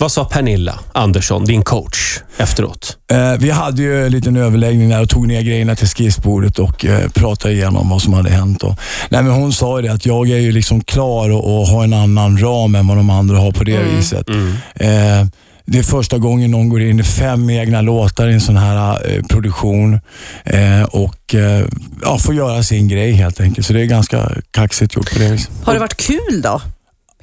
Vad 0.00 0.12
sa 0.12 0.24
Pernilla 0.24 0.80
Andersson, 0.92 1.44
din 1.44 1.62
coach, 1.62 2.20
efteråt? 2.36 2.96
Eh, 3.10 3.32
vi 3.38 3.50
hade 3.50 3.82
ju 3.82 4.06
en 4.06 4.12
liten 4.12 4.36
överläggning 4.36 4.88
där 4.88 5.02
och 5.02 5.08
tog 5.08 5.26
ner 5.26 5.42
grejerna 5.42 5.76
till 5.76 5.86
skissbordet 5.86 6.58
och 6.58 6.84
eh, 6.84 7.08
pratade 7.08 7.54
igenom 7.54 7.88
vad 7.88 8.02
som 8.02 8.12
hade 8.12 8.30
hänt. 8.30 8.62
Och, 8.62 8.74
nej, 9.08 9.22
men 9.22 9.32
hon 9.32 9.52
sa 9.52 9.80
ju 9.80 9.86
det 9.86 9.92
att 9.92 10.06
jag 10.06 10.30
är 10.30 10.38
ju 10.38 10.52
liksom 10.52 10.80
klar 10.80 11.30
och, 11.30 11.60
och 11.60 11.66
har 11.66 11.84
en 11.84 11.92
annan 11.92 12.38
ram 12.38 12.74
än 12.74 12.86
vad 12.86 12.96
de 12.96 13.10
andra 13.10 13.38
har 13.38 13.52
på 13.52 13.64
det 13.64 13.82
viset. 13.82 14.28
Eh, 14.74 15.26
det 15.64 15.78
är 15.78 15.82
första 15.82 16.18
gången 16.18 16.50
någon 16.50 16.68
går 16.68 16.82
in 16.82 17.00
i 17.00 17.02
fem 17.02 17.50
egna 17.50 17.80
låtar 17.80 18.28
i 18.28 18.34
en 18.34 18.40
sån 18.40 18.56
här 18.56 19.10
eh, 19.10 19.22
produktion 19.22 20.00
eh, 20.44 20.82
och 20.82 21.34
eh, 21.34 21.66
ja, 22.02 22.18
får 22.18 22.34
göra 22.34 22.62
sin 22.62 22.88
grej 22.88 23.12
helt 23.12 23.40
enkelt. 23.40 23.66
Så 23.66 23.72
det 23.72 23.80
är 23.80 23.86
ganska 23.86 24.30
kaxigt 24.50 24.94
gjort 24.96 25.12
på 25.12 25.18
det 25.18 25.32
viset. 25.32 25.50
Har 25.64 25.74
det 25.74 25.80
varit 25.80 25.96
kul 25.96 26.42
då? 26.42 26.60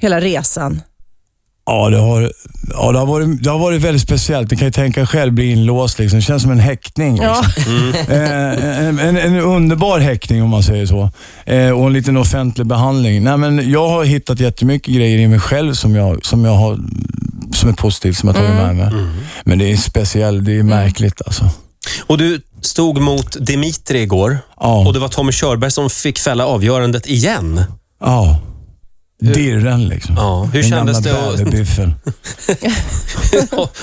Hela 0.00 0.20
resan? 0.20 0.80
Ja, 1.66 1.88
det 1.90 1.98
har, 1.98 2.32
ja 2.74 2.92
det, 2.92 2.98
har 2.98 3.06
varit, 3.06 3.42
det 3.42 3.50
har 3.50 3.58
varit 3.58 3.82
väldigt 3.82 4.02
speciellt. 4.02 4.50
Ni 4.50 4.56
kan 4.56 4.66
ju 4.68 4.72
tänka 4.72 5.06
själv 5.06 5.32
bli 5.32 5.50
inlåst. 5.52 5.98
Liksom. 5.98 6.18
Det 6.18 6.22
känns 6.22 6.42
som 6.42 6.50
en 6.52 6.58
häktning. 6.58 7.16
Ja. 7.16 7.42
Liksom. 7.56 7.92
Eh, 8.08 8.86
en, 8.86 8.98
en, 8.98 9.16
en 9.16 9.40
underbar 9.40 9.98
häktning 9.98 10.42
om 10.42 10.50
man 10.50 10.62
säger 10.62 10.86
så. 10.86 11.10
Eh, 11.46 11.70
och 11.70 11.86
en 11.86 11.92
liten 11.92 12.16
offentlig 12.16 12.66
behandling. 12.66 13.24
Nej, 13.24 13.36
men 13.36 13.70
jag 13.70 13.88
har 13.88 14.04
hittat 14.04 14.40
jättemycket 14.40 14.94
grejer 14.94 15.18
i 15.18 15.28
mig 15.28 15.40
själv 15.40 15.74
som, 15.74 15.94
jag, 15.94 16.24
som, 16.26 16.44
jag 16.44 16.54
har, 16.54 16.78
som 17.52 17.68
är 17.68 17.72
positivt, 17.74 18.16
som 18.16 18.28
jag 18.28 18.36
tagit 18.36 18.50
med 18.50 18.76
mig. 18.76 18.90
Men 19.44 19.58
det 19.58 19.72
är 19.72 19.76
speciellt, 19.76 20.44
det 20.44 20.58
är 20.58 20.62
märkligt 20.62 21.22
alltså. 21.26 21.50
Och 22.06 22.18
du 22.18 22.40
stod 22.60 23.00
mot 23.00 23.36
Dimitri 23.46 24.02
igår 24.02 24.38
Ja. 24.60 24.86
och 24.86 24.92
det 24.92 24.98
var 24.98 25.08
Tommy 25.08 25.32
Körberg 25.32 25.70
som 25.70 25.90
fick 25.90 26.18
fälla 26.18 26.46
avgörandet 26.46 27.06
igen. 27.06 27.64
Ja. 28.00 28.40
Dirren 29.20 29.88
liksom. 29.88 30.14
Ja, 30.16 30.44
hur 30.52 30.60
Den 30.62 30.70
kändes 30.70 30.98
det 30.98 31.28
att-. 31.28 31.38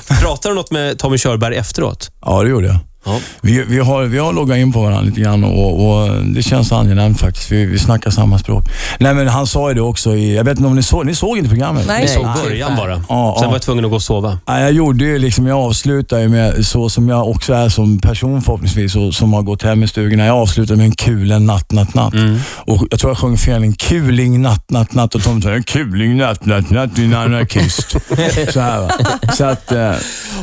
Pratade 0.21 0.53
du 0.53 0.55
något 0.55 0.71
med 0.71 0.99
Tommy 0.99 1.17
Körberg 1.17 1.55
efteråt? 1.55 2.11
Ja, 2.21 2.43
det 2.43 2.49
gjorde 2.49 2.67
jag. 2.67 2.79
Ja. 3.05 3.19
Vi, 3.41 3.63
vi, 3.67 3.79
har, 3.79 4.03
vi 4.03 4.17
har 4.17 4.33
loggat 4.33 4.57
in 4.57 4.71
på 4.73 4.81
varandra 4.81 5.01
lite 5.01 5.21
grann 5.21 5.43
och, 5.43 5.89
och 5.89 6.09
det 6.25 6.43
känns 6.43 6.71
angenämt 6.71 7.19
faktiskt. 7.19 7.51
Vi, 7.51 7.65
vi 7.65 7.79
snackar 7.79 8.11
samma 8.11 8.39
språk. 8.39 8.63
Nej, 8.99 9.13
men 9.13 9.27
han 9.27 9.47
sa 9.47 9.69
ju 9.69 9.75
det 9.75 9.81
också 9.81 10.15
i, 10.15 10.35
jag 10.35 10.43
vet 10.43 10.57
inte 10.57 10.67
om 10.67 10.75
ni 10.75 10.83
såg, 10.83 11.05
ni 11.05 11.15
såg 11.15 11.37
inte 11.37 11.49
programmet? 11.49 11.85
Nej. 11.87 12.01
Vi 12.01 12.07
såg 12.07 12.27
början 12.43 12.75
bara. 12.77 12.91
Ja, 13.09 13.35
Sen 13.37 13.43
ja. 13.43 13.47
var 13.47 13.55
jag 13.55 13.61
tvungen 13.61 13.85
att 13.85 13.91
gå 13.91 13.95
och 13.95 14.01
sova. 14.03 14.39
Nej, 14.47 14.61
jag 14.63 14.71
gjorde 14.71 15.05
ju 15.05 15.19
liksom, 15.19 15.47
jag 15.47 15.57
avslutade 15.59 16.21
ju 16.21 16.27
med 16.29 16.65
så 16.65 16.89
som 16.89 17.09
jag 17.09 17.29
också 17.29 17.53
är 17.53 17.69
som 17.69 17.99
person 17.99 18.41
förhoppningsvis 18.41 18.95
och 18.95 19.13
som 19.13 19.33
har 19.33 19.41
gått 19.41 19.63
hem 19.63 19.83
i 19.83 19.87
stugorna. 19.87 20.25
Jag 20.25 20.37
avslutade 20.37 20.77
med 20.77 20.85
en 20.85 20.91
kulen 20.95 21.45
natt, 21.45 21.71
natt, 21.71 21.93
natt. 21.93 22.13
Och 22.55 22.87
jag 22.91 22.99
tror 22.99 23.09
jag 23.11 23.17
sjöng 23.17 23.37
fel. 23.37 23.63
En 23.63 23.73
kuling 23.73 24.41
natt, 24.41 24.69
natt, 24.71 24.93
natt 24.93 25.15
och 25.15 25.23
Tom 25.23 25.41
sa 25.41 25.49
en 25.51 25.63
kuling 25.63 26.17
natt, 26.17 26.45
natt, 26.45 26.69
natt, 26.69 26.95
din 26.95 27.13
anarkist. 27.15 27.91
så 28.53 28.59
här 28.59 28.81
va. 28.81 28.91
Så 29.33 29.45
att, 29.45 29.71
eh, 29.71 29.91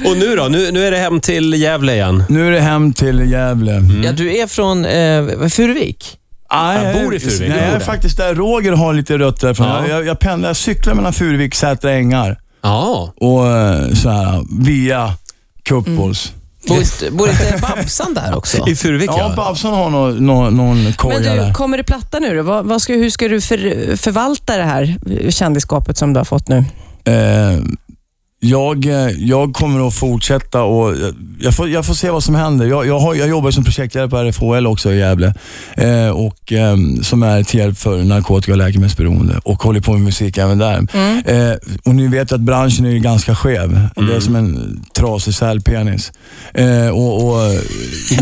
Och 0.06 0.16
nu 0.16 0.36
då? 0.36 0.44
Nu, 0.48 0.70
nu 0.72 0.86
är 0.86 0.90
det 0.90 0.96
hem 0.98 1.20
till 1.20 1.54
Gävle 1.54 1.94
igen. 1.94 2.24
nu 2.28 2.49
är 2.50 2.54
det 2.54 2.60
hem 2.60 2.92
till 2.92 3.30
Gävle. 3.30 3.82
Ja, 4.04 4.12
du 4.12 4.36
är 4.36 4.46
från 4.46 4.84
eh, 4.84 5.48
Furuvik. 5.48 6.16
Nej, 6.52 6.84
Jag 6.84 7.04
bor 7.04 7.14
i 7.14 7.20
Furuvik. 7.20 7.48
Nej, 7.48 7.58
jag 7.66 7.74
är 7.74 7.80
faktiskt 7.80 8.16
där. 8.16 8.34
Roger 8.34 8.72
har 8.72 8.92
lite 8.94 9.18
rötter 9.18 9.46
därifrån. 9.46 9.66
Ja. 9.66 9.86
Jag, 9.88 10.06
jag 10.06 10.18
pendlar, 10.18 10.48
jag 10.48 10.56
cyklar 10.56 10.94
mellan 10.94 11.12
Furuvik, 11.12 11.54
Sätra 11.54 11.92
ängar 11.92 12.38
Ja. 12.62 13.12
och 13.16 13.46
eh, 13.48 13.92
så 13.94 14.08
här, 14.10 14.42
via. 14.64 15.14
Bor, 16.68 16.78
inte- 16.78 17.10
bor 17.10 17.28
inte 17.30 17.58
Babsan 17.62 18.14
där 18.14 18.34
också? 18.36 18.68
I 18.68 18.76
Furuvik 18.76 19.10
Ja, 19.10 19.32
Babson 19.36 19.74
har 19.74 19.90
någon, 19.90 20.26
någon, 20.26 20.56
någon 20.56 20.92
koja 20.92 21.14
Men 21.14 21.22
du, 21.22 21.28
där. 21.42 21.52
kommer 21.52 21.76
det 21.76 21.84
platta 21.84 22.18
nu 22.18 22.36
då? 22.36 22.42
Vad, 22.42 22.64
vad 22.66 22.82
ska, 22.82 22.92
hur 22.92 23.10
ska 23.10 23.28
du 23.28 23.40
för, 23.40 23.96
förvalta 23.96 24.56
det 24.56 24.62
här 24.64 24.96
kändisskapet 25.30 25.96
som 25.98 26.12
du 26.12 26.20
har 26.20 26.24
fått 26.24 26.48
nu? 26.48 26.56
Eh, 27.04 27.58
jag, 28.42 28.86
eh, 28.86 29.10
jag 29.10 29.52
kommer 29.52 29.86
att 29.86 29.94
fortsätta 29.94 30.62
och 30.62 30.92
eh, 30.92 31.08
jag 31.40 31.54
får, 31.54 31.68
jag 31.68 31.86
får 31.86 31.94
se 31.94 32.10
vad 32.10 32.24
som 32.24 32.34
händer. 32.34 32.66
Jag, 32.66 32.86
jag, 32.86 32.98
har, 32.98 33.14
jag 33.14 33.28
jobbar 33.28 33.50
som 33.50 33.64
projektledare 33.64 34.10
på 34.10 34.16
RFHL 34.16 34.66
också 34.66 34.92
i 34.92 34.98
Gävle 34.98 35.34
eh, 35.76 36.08
och, 36.08 36.52
eh, 36.52 36.76
som 37.02 37.22
är 37.22 37.42
till 37.42 37.60
hjälp 37.60 37.78
för 37.78 38.02
narkotika 38.02 38.52
och 38.52 38.58
läkemedelsberoende 38.58 39.40
och 39.44 39.62
håller 39.62 39.80
på 39.80 39.92
med 39.92 40.00
musik 40.00 40.38
även 40.38 40.58
där. 40.58 40.86
Eh, 41.24 41.56
och 41.84 41.94
ni 41.94 42.08
vet 42.08 42.32
att 42.32 42.40
branschen 42.40 42.86
är 42.86 42.98
ganska 42.98 43.34
skev. 43.34 43.88
Det 43.96 44.16
är 44.16 44.20
som 44.20 44.36
en 44.36 44.80
trasig 44.94 45.34
sälpenis. 45.34 46.12
Eh, 46.54 46.88
och, 46.88 47.26
och, 47.26 47.40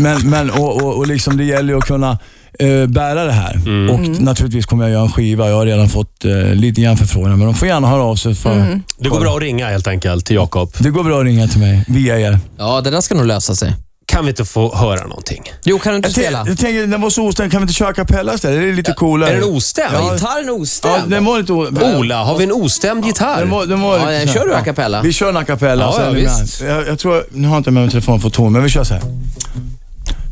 men 0.01 0.29
men 0.29 0.49
och, 0.49 0.81
och, 0.81 0.97
och 0.97 1.07
liksom 1.07 1.37
det 1.37 1.43
gäller 1.43 1.73
ju 1.73 1.77
att 1.77 1.85
kunna 1.85 2.17
eh, 2.59 2.85
bära 2.87 3.23
det 3.23 3.31
här. 3.31 3.55
Och 3.91 3.99
naturligtvis 4.21 4.65
kommer 4.65 4.83
jag 4.83 4.91
göra 4.91 5.01
en 5.03 5.11
skiva. 5.11 5.49
Jag 5.49 5.55
har 5.55 5.65
redan 5.65 5.89
fått 5.89 6.25
eh, 6.25 6.31
lite 6.53 6.81
grann 6.81 6.97
förfrågningar, 6.97 7.35
men 7.37 7.45
de 7.45 7.55
får 7.55 7.67
gärna 7.67 7.87
höra 7.87 8.03
av 8.03 8.15
sig. 8.15 8.35
För, 8.35 8.81
Det 8.97 9.09
går 9.09 9.19
bra 9.19 9.35
att 9.35 9.41
ringa 9.41 9.69
helt 9.69 9.87
enkelt 9.87 10.25
till 10.25 10.35
Jakob. 10.35 10.71
Det 10.79 10.89
går 10.89 11.03
bra 11.03 11.19
att 11.19 11.25
ringa 11.25 11.47
till 11.47 11.59
mig 11.59 11.85
via 11.87 12.19
er. 12.19 12.39
Ja, 12.57 12.81
det 12.81 12.89
där 12.89 13.01
ska 13.01 13.15
nog 13.15 13.25
lösa 13.25 13.55
sig. 13.55 13.73
Kan 14.05 14.25
vi 14.25 14.29
inte 14.29 14.45
få 14.45 14.75
höra 14.75 15.07
någonting? 15.07 15.43
Jo, 15.63 15.79
kan 15.79 15.91
du 15.93 15.97
inte 15.97 16.07
Jag, 16.07 16.13
spela? 16.15 16.43
jag 16.47 16.57
tänker, 16.57 16.87
den 16.87 17.01
var 17.01 17.09
så 17.09 17.25
ostämd. 17.27 17.51
Kan 17.51 17.61
vi 17.61 17.63
inte 17.63 17.73
köra 17.73 17.89
a 17.89 17.93
cappella 17.93 18.33
istället? 18.33 18.61
Det 18.61 18.69
är 18.69 18.73
lite 18.73 18.93
coolare. 18.93 19.29
Är 19.29 19.33
den 19.39 19.43
ostämd? 19.43 19.93
Ja, 19.93 20.13
gitarren 20.13 20.45
är 20.45 20.51
ostämd. 20.61 20.95
Ja, 20.97 21.01
den 21.07 21.25
var 21.25 21.39
lite 21.39 21.53
o- 21.53 21.97
Ola, 21.99 22.23
har 22.23 22.37
vi 22.37 22.43
en 22.43 22.51
ostämd 22.51 23.05
gitarr? 23.05 23.39
Den 23.39 23.49
var, 23.49 23.65
den 23.65 23.81
var 23.81 23.97
Ja, 23.99 24.19
lite 24.19 24.33
kör 24.33 24.45
du 24.45 24.53
a 24.55 24.61
cappella? 24.65 25.01
Vi 25.01 25.13
kör 25.13 25.29
en 25.29 25.37
a 25.37 25.43
cappella. 25.45 25.83
Ja, 25.97 26.03
ja, 26.05 26.11
visst. 26.11 26.61
Jag, 26.61 26.87
jag 26.87 26.99
tror, 26.99 27.23
nu 27.31 27.47
har 27.47 27.55
jag 27.55 27.59
inte 27.59 27.71
med 27.71 27.83
mig 27.83 27.91
telefon 27.91 28.21
för 28.21 28.29
ton, 28.29 28.51
men 28.53 28.63
vi 28.63 28.69
kör 28.69 28.83
så 28.83 28.93
här. 28.93 29.03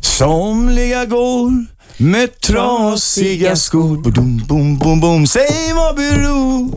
Somliga 0.02 1.04
går 1.04 1.52
med 2.00 2.40
trasiga 2.40 3.56
skor. 3.56 3.96
Boom, 3.96 4.42
boom, 4.48 4.78
boom, 4.78 5.00
boom. 5.00 5.26
Säg 5.26 5.72
vad 5.74 5.96
beror 5.96 6.70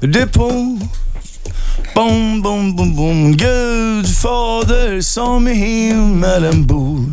det 0.00 0.26
på? 0.26 0.78
Bom, 1.94 2.42
bom, 2.42 2.76
bom, 2.76 2.96
bom. 2.96 3.32
Gud 3.36 4.08
fader 4.22 5.00
som 5.00 5.48
i 5.48 5.54
himmelen 5.54 6.66
bor 6.66 7.12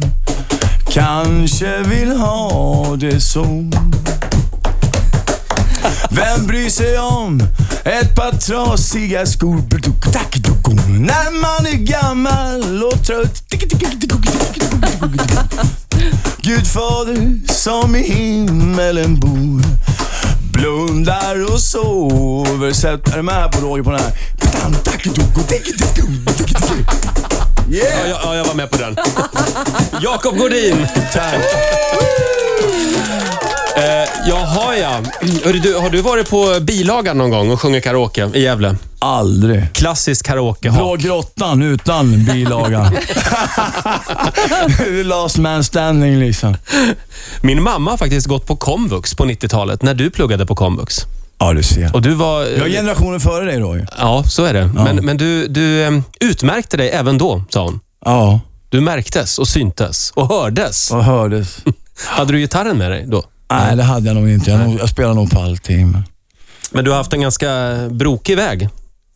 kanske 0.92 1.84
vill 1.84 2.12
ha 2.12 2.96
det 2.96 3.22
så. 3.22 3.46
Vem 6.10 6.48
bryr 6.48 6.70
sig 6.70 7.00
om 7.00 7.42
ett 7.84 8.16
par 8.16 8.32
trasiga 8.32 9.26
skor? 9.26 9.64
När 11.00 11.42
man 11.42 11.74
är 11.74 11.78
gammal 11.78 12.84
och 12.84 13.06
trött. 13.06 13.44
Gudfader 16.56 17.54
som 17.54 17.96
i 17.96 18.02
himmelen 18.02 19.20
bor 19.20 19.62
blundar 20.52 21.54
och 21.54 21.60
sover. 21.60 22.74
Sätt, 22.74 23.14
är 23.14 23.18
du 23.18 23.22
med 23.24 23.36
här 23.36 23.50
på 23.50 23.62
Roger 23.62 23.84
på 23.84 23.92
den 23.92 24.00
här? 24.00 24.12
Ja, 24.42 24.70
Yeah! 27.70 28.10
ja, 28.10 28.20
ja, 28.24 28.36
jag 28.36 28.46
var 28.46 28.54
med 28.54 28.72
på 28.72 28.78
den. 28.78 28.96
Jakob 30.02 30.38
Godin. 30.38 30.88
Tack. 31.14 31.44
Eh, 34.24 34.30
jaha, 34.30 34.78
ja. 34.78 35.02
Hörru, 35.46 35.60
du, 35.60 35.76
har 35.76 35.90
du 35.90 36.02
varit 36.02 36.30
på 36.30 36.58
bilagan 36.62 37.18
någon 37.18 37.30
gång 37.30 37.52
och 37.52 37.62
sjungit 37.62 37.84
karaoke 37.84 38.30
i 38.34 38.42
Gävle? 38.44 38.76
Aldrig. 39.00 39.74
Klassisk 39.74 40.26
karaoke. 40.26 40.72
Blå 40.72 40.96
grottan 40.96 41.62
utan 41.64 42.26
bilaga. 42.26 42.92
Last 45.04 45.38
man 45.38 45.64
standing 45.64 46.20
liksom. 46.20 46.56
Min 47.42 47.64
mamma 47.64 47.92
har 47.92 47.98
faktiskt 47.98 48.28
gått 48.28 48.48
på 48.48 48.56
komvux 48.56 49.16
på 49.16 49.26
90-talet, 49.26 49.82
när 49.82 49.94
du 49.94 50.10
pluggade 50.10 50.46
på 50.46 50.56
komvux. 50.56 50.98
Ja, 51.38 51.54
du 51.54 51.64
ser. 51.64 51.96
Och 51.96 52.02
du 52.02 52.14
var... 52.14 52.42
Jag 52.44 52.68
är 52.68 52.70
generationen 52.70 53.20
före 53.20 53.46
dig 53.46 53.60
Roger. 53.60 53.88
Ja, 53.98 54.24
så 54.28 54.44
är 54.46 54.54
det. 54.54 54.66
Men, 54.74 54.96
men 54.96 55.18
du, 55.18 55.48
du 55.48 55.84
eh, 55.84 55.92
utmärkte 56.20 56.78
dig 56.78 56.90
även 56.90 57.18
då, 57.18 57.44
sa 57.50 57.64
hon. 57.64 57.80
Ja, 58.06 58.40
Du 58.70 58.82
märktes 58.82 59.40
och 59.40 59.48
syntes 59.48 60.12
och 60.16 60.28
hördes. 60.30 60.92
vad 60.92 61.04
hördes? 61.04 61.58
Hade 62.08 62.34
du 62.34 62.40
gitarren 62.40 62.78
med 62.78 62.92
dig 62.92 63.06
då? 63.08 63.24
Nej, 63.52 63.76
det 63.76 63.84
hade 63.84 64.08
jag 64.08 64.16
nog 64.16 64.30
inte. 64.30 64.52
Jag, 64.52 64.60
nog, 64.60 64.80
jag 64.80 64.90
spelar 64.90 65.14
nog 65.14 65.32
på 65.32 65.40
allting. 65.40 65.92
men- 66.72 66.84
du 66.84 66.90
har 66.92 66.98
haft 66.98 67.14
en 67.14 67.22
ganska 67.22 67.76
brokig 67.92 68.38
väg. 68.38 68.70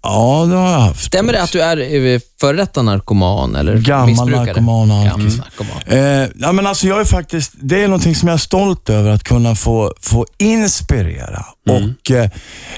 Ja, 0.03 0.45
det 0.49 0.55
har 0.55 0.71
jag 0.71 0.79
haft. 0.79 1.03
Stämmer 1.03 1.33
det 1.33 1.43
att 1.43 1.51
du 1.51 1.61
är 1.61 2.21
före 2.39 2.57
detta 2.57 2.81
narkoman 2.81 3.55
eller 3.55 3.77
Gammal 3.77 4.29
narkoman 4.29 4.91
och 4.91 4.97
Gammal 5.05 5.11
alkis. 5.13 5.37
narkoman. 5.37 5.81
Eh, 5.85 6.29
ja, 6.35 6.51
men 6.51 6.67
alltså 6.67 6.87
jag 6.87 6.99
är 6.99 7.05
faktiskt, 7.05 7.51
det 7.61 7.83
är 7.83 7.87
någonting 7.87 8.15
som 8.15 8.27
jag 8.27 8.33
är 8.33 8.39
stolt 8.39 8.89
över, 8.89 9.11
att 9.11 9.23
kunna 9.23 9.55
få, 9.55 9.93
få 10.01 10.25
inspirera 10.37 11.45
och 11.69 12.11
eh, 12.11 12.29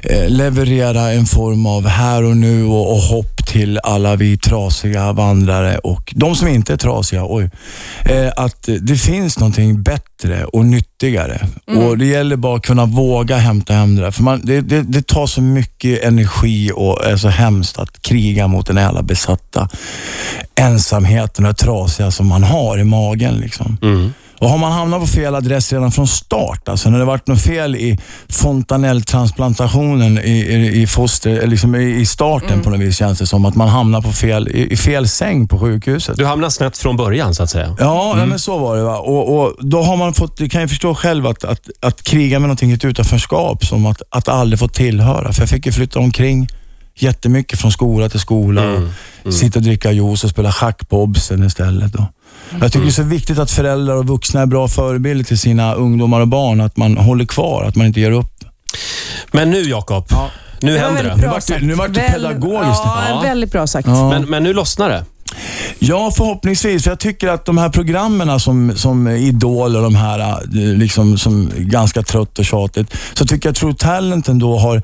eh, 0.04 0.30
leverera 0.30 1.12
en 1.12 1.26
form 1.26 1.66
av 1.66 1.88
här 1.88 2.24
och 2.24 2.38
nu 2.38 2.64
och, 2.66 2.92
och 2.92 3.02
hopp 3.02 3.46
till 3.48 3.80
alla 3.84 4.16
vi 4.16 4.38
trasiga 4.38 5.14
vandrare 5.14 5.78
och 5.78 6.14
de 6.16 6.36
som 6.36 6.48
inte 6.48 6.74
är 6.74 6.78
trasiga. 6.78 7.26
Oj, 7.28 7.50
eh, 8.06 8.32
att 8.36 8.70
det 8.82 8.96
finns 8.96 9.40
någonting 9.40 9.84
bättre 9.84 10.46
och 10.46 10.66
nyttigare. 10.66 11.48
Och 11.68 11.98
Det 11.98 12.06
gäller 12.06 12.36
bara 12.36 12.56
att 12.56 12.64
kunna 12.66 12.86
våga 12.86 13.38
hämta 13.38 13.74
hem 13.74 13.96
det 13.96 14.02
där. 14.02 14.12
För 14.12 14.24
man, 14.24 14.42
det, 14.44 14.62
det, 14.62 14.82
det 14.82 15.08
tar 15.08 15.28
så 15.28 15.42
mycket 15.42 16.04
energi 16.04 16.72
och 16.76 17.06
är 17.06 17.18
så 17.18 17.28
hemskt 17.28 17.80
att 17.80 18.02
kriga 18.02 18.48
mot 18.48 18.68
den 18.68 18.78
här 18.78 19.02
besatta 19.02 19.70
ensamheten 20.56 21.46
och 21.46 21.58
trasiga 21.58 22.12
som 22.12 22.28
man 22.28 22.44
har 22.44 22.78
i 22.78 22.84
magen. 22.84 23.34
Liksom. 23.38 23.78
Och 24.40 24.50
har 24.50 24.58
man 24.58 24.72
hamnat 24.72 25.00
på 25.00 25.08
fel 25.08 25.36
adress 25.36 25.74
redan 25.74 25.92
från 25.92 26.08
start, 26.08 26.70
alltså 26.70 26.90
när 26.90 27.00
det 27.00 27.06
varit 27.06 27.28
något 27.28 27.42
fel 27.42 27.76
i 27.76 28.00
fontanelltransplantationen 28.30 30.18
i, 30.18 30.32
i, 30.32 30.82
i 30.82 30.88
foster, 30.88 31.30
eller 31.30 31.48
liksom 31.48 31.76
i, 31.76 31.96
i 31.96 32.06
starten 32.06 32.62
på 32.62 32.70
något 32.70 32.80
vis 32.80 32.98
känns 32.98 33.20
det 33.20 33.28
som 33.28 33.46
att 33.46 33.56
man 33.56 33.68
hamnar 33.68 34.02
på 34.02 34.12
fel, 34.12 34.48
i, 34.48 34.74
i 34.74 34.78
fel 34.78 35.08
säng 35.08 35.48
på 35.48 35.60
sjukhuset. 35.60 36.18
Du 36.18 36.26
hamnar 36.26 36.50
snett 36.50 36.78
från 36.78 36.98
början 36.98 37.36
så 37.36 37.44
att 37.44 37.50
säga. 37.50 37.76
Ja, 37.80 38.14
nej, 38.18 38.28
men 38.28 38.40
så 38.40 38.58
var 38.58 38.78
det. 38.78 38.84
Va? 38.84 38.98
Och, 38.98 39.40
och 39.40 39.56
då 39.60 39.82
har 39.82 39.98
man 39.98 40.14
fått, 40.14 40.38
du 40.38 40.50
kan 40.50 40.62
ju 40.62 40.68
förstå 40.68 40.96
själv 40.96 41.28
att, 41.28 41.44
att, 41.44 41.70
att 41.80 42.04
kriga 42.04 42.40
med 42.40 42.48
någonting 42.48 42.72
i 42.72 42.74
ett 42.74 42.86
utanförskap, 42.86 43.66
som 43.66 43.86
att, 43.86 44.02
att 44.10 44.28
aldrig 44.28 44.60
få 44.60 44.68
tillhöra. 44.68 45.34
För 45.34 45.42
jag 45.42 45.50
fick 45.50 45.66
ju 45.66 45.72
flytta 45.72 46.00
omkring 46.00 46.48
jättemycket 46.96 47.60
från 47.60 47.72
skola 47.72 48.10
till 48.10 48.20
skola. 48.20 48.62
Och 49.26 49.34
Sitta 49.34 49.60
och 49.60 49.64
dricka 49.64 49.92
juice 49.92 50.24
och 50.24 50.30
spela 50.30 50.52
schack 50.52 50.90
på 50.90 51.04
Obsen 51.04 51.44
istället. 51.44 51.96
Och 51.96 52.04
jag 52.62 52.72
tycker 52.72 52.86
det 52.86 52.90
är 52.90 52.92
så 52.92 53.04
viktigt 53.04 53.40
att 53.40 53.52
föräldrar 53.52 53.96
och 53.96 54.08
vuxna 54.08 54.42
är 54.42 54.46
bra 54.46 54.68
förebilder 54.68 55.24
till 55.26 55.40
sina 55.40 55.74
ungdomar 55.74 56.20
och 56.22 56.28
barn. 56.28 56.62
Att 56.62 56.78
man 56.78 56.98
håller 56.98 57.26
kvar, 57.26 57.64
att 57.64 57.76
man 57.76 57.88
inte 57.88 58.00
ger 58.00 58.12
upp. 58.12 58.32
Men 59.32 59.50
nu 59.52 59.62
Jakob, 59.62 60.06
nu 60.62 60.72
Det 60.74 60.82
var 60.82 60.86
händer 60.88 61.04
det. 61.04 61.22
bra 61.22 61.32
vart 61.32 61.48
det- 61.48 61.60
nu 61.62 61.76
det 61.76 62.02
Väl- 62.02 62.12
pedagogiskt. 62.14 62.82
Ja, 62.86 63.04
Ja. 63.10 63.22
väldigt 63.22 63.52
bra 63.52 63.68
sagt. 63.68 63.88
Ja. 63.88 64.10
Men, 64.10 64.24
men 64.30 64.44
nu 64.44 64.54
lossnar 64.54 64.90
det. 64.90 65.06
Ja, 65.82 66.12
förhoppningsvis. 66.16 66.84
För 66.84 66.92
jag 66.92 67.00
tycker 67.00 67.28
att 67.28 67.46
de 67.46 67.58
här 67.58 67.70
programmen 67.70 68.40
som, 68.40 68.76
som 68.76 69.08
Idol 69.08 69.76
och 69.76 69.82
de 69.82 69.96
här, 69.96 70.20
eh, 70.20 70.78
liksom, 70.78 71.18
som 71.18 71.52
ganska 71.58 72.04
trött 72.04 72.40
och 72.40 72.46
tjatigt, 72.46 72.94
så 73.14 73.26
tycker 73.26 73.50
jag 73.50 73.56
True 73.56 73.74
Talent 73.74 74.28
ändå 74.28 74.58
har 74.58 74.84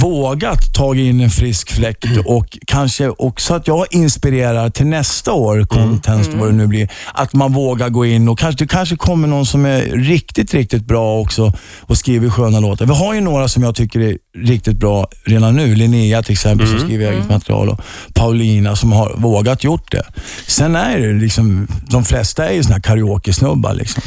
vågat 0.00 0.74
ta 0.74 0.94
in 0.94 1.20
en 1.20 1.30
frisk 1.30 1.70
fläkt 1.70 2.04
och 2.24 2.58
kanske 2.66 3.08
också 3.08 3.54
att 3.54 3.66
jag 3.66 3.86
inspirerar 3.90 4.70
till 4.70 4.86
nästa 4.86 5.32
år, 5.32 5.66
content, 5.66 6.28
vad 6.34 6.48
det 6.48 6.54
nu 6.54 6.66
blir, 6.66 6.88
att 7.14 7.32
man 7.32 7.52
vågar 7.52 7.88
gå 7.88 8.06
in 8.06 8.28
och 8.28 8.38
kanske, 8.38 8.64
det 8.64 8.68
kanske 8.68 8.96
kommer 8.96 9.28
någon 9.28 9.46
som 9.46 9.64
är 9.66 9.80
riktigt, 9.82 10.54
riktigt 10.54 10.84
bra 10.86 11.18
också 11.18 11.52
och 11.80 11.98
skriver 11.98 12.30
sköna 12.30 12.60
låtar. 12.60 12.86
Vi 12.86 12.94
har 12.94 13.14
ju 13.14 13.20
några 13.20 13.48
som 13.48 13.62
jag 13.62 13.74
tycker 13.74 14.00
är 14.00 14.16
riktigt 14.38 14.76
bra 14.76 15.08
redan 15.24 15.56
nu. 15.56 15.74
Linnea 15.74 16.22
till 16.22 16.32
exempel 16.32 16.66
som 16.68 16.78
skriver 16.78 17.12
eget 17.12 17.28
material 17.28 17.68
och 17.68 17.80
Paulina 18.14 18.76
som 18.76 18.92
har 18.92 19.14
vågat 19.16 19.64
gjort 19.64 19.92
det. 19.92 20.02
Sen 20.46 20.76
är 20.76 20.98
det 20.98 21.12
liksom, 21.12 21.68
de 21.88 22.04
flesta 22.04 22.48
är 22.48 22.52
ju 22.52 22.62
såna 22.62 22.74
här 22.74 22.82
karaoke-snubbar. 22.82 23.74
Liksom. 23.74 24.02